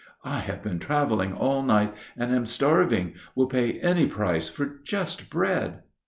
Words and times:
"I 0.25 0.39
have 0.39 0.63
been 0.63 0.79
traveling 0.79 1.31
all 1.31 1.61
night, 1.61 1.93
and 2.17 2.33
am 2.33 2.47
starving; 2.47 3.13
will 3.35 3.45
pay 3.45 3.73
any 3.81 4.07
price 4.07 4.49
for 4.49 4.79
just 4.83 5.29
bread." 5.29 5.83